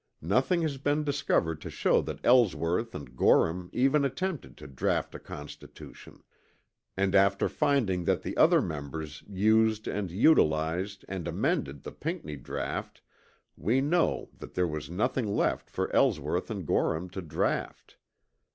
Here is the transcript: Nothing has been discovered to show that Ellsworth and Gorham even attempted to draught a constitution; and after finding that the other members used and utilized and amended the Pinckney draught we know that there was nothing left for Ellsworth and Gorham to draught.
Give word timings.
Nothing 0.23 0.63
has 0.63 0.79
been 0.79 1.03
discovered 1.03 1.61
to 1.61 1.69
show 1.69 2.01
that 2.01 2.21
Ellsworth 2.25 2.95
and 2.95 3.15
Gorham 3.15 3.69
even 3.71 4.03
attempted 4.03 4.57
to 4.57 4.65
draught 4.65 5.13
a 5.13 5.19
constitution; 5.19 6.23
and 6.97 7.13
after 7.13 7.47
finding 7.47 8.05
that 8.05 8.23
the 8.23 8.35
other 8.35 8.63
members 8.63 9.23
used 9.29 9.87
and 9.87 10.09
utilized 10.09 11.05
and 11.07 11.27
amended 11.27 11.83
the 11.83 11.91
Pinckney 11.91 12.35
draught 12.37 13.01
we 13.55 13.79
know 13.79 14.31
that 14.39 14.55
there 14.55 14.65
was 14.67 14.89
nothing 14.89 15.27
left 15.27 15.69
for 15.69 15.95
Ellsworth 15.95 16.49
and 16.49 16.65
Gorham 16.65 17.07
to 17.11 17.21
draught. 17.21 17.97